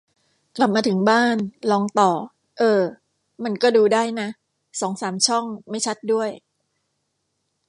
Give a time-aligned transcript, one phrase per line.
[0.55, 1.37] กลับมาถึงบ้าน
[1.71, 2.11] ลองต่อ
[2.57, 2.81] เออ
[3.43, 4.27] มันก็ดูได้นะ
[4.81, 6.29] สองสามช่อง ไม่ชัดด้วย